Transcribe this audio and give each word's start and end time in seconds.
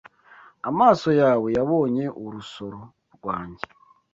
amaso 0.69 1.09
yawe 1.21 1.47
yabonye 1.57 2.05
urusoro 2.25 2.79
rwanjye, 3.15 3.65